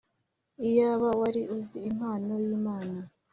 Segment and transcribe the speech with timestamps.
[0.67, 2.99] “Iyaba wari uzi impano y’Imana